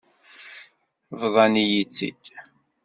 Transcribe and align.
Bḍan-iyi-tt-id. 1.21 2.23